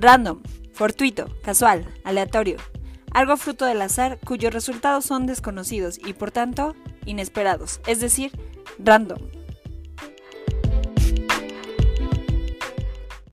[0.00, 0.40] Random,
[0.72, 2.58] fortuito, casual, aleatorio.
[3.10, 8.30] Algo fruto del azar cuyos resultados son desconocidos y por tanto inesperados, es decir,
[8.78, 9.18] random.